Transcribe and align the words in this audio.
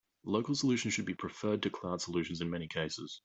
Local 0.23 0.55
solutions 0.55 0.95
should 0.95 1.05
be 1.05 1.13
preferred 1.13 1.61
to 1.61 1.69
cloud 1.69 2.01
solutions 2.01 2.41
in 2.41 2.49
many 2.49 2.67
cases. 2.67 3.19